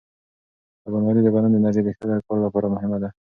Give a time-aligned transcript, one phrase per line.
[0.83, 3.09] سباناري د بدن د انرژۍ د ښه کار لپاره مهمه ده.